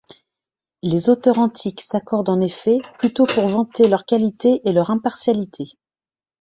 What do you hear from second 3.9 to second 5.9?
qualités et leur impartialité.